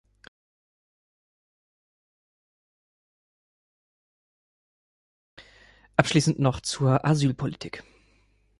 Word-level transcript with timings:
Abschließend 5.95 6.39
noch 6.39 6.59
zur 6.61 7.05
Asylpolitik. 7.05 7.83